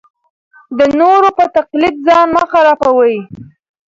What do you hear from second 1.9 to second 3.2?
ځان مه خرابوئ.